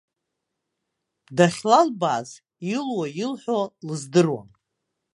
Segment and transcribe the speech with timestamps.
[1.37, 2.29] Дахьлалбааз
[2.75, 4.49] илуа, илҳәо лыздыруам.